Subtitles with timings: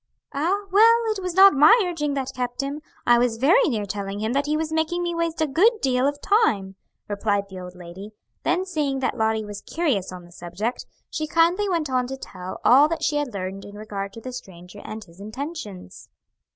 [0.33, 0.63] "Ah?
[0.71, 4.33] Well it was not my urging that kept him; I was very near telling him
[4.33, 6.73] that he was making me waste a good deal of time"
[7.07, 8.09] replied the old lady;
[8.41, 12.59] then seeing that Lottie was curious on the subject, she kindly went on to tell
[12.65, 16.09] all that she had learned in regard to the stranger and his intentions.